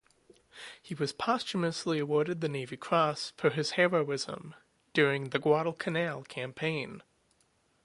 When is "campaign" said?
6.23-7.03